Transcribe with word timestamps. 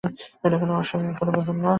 এটা 0.43 0.57
কোনো 0.57 0.73
অস্বাভাবিক 0.75 1.15
ব্যাপার 1.27 1.55
নয়। 1.55 1.69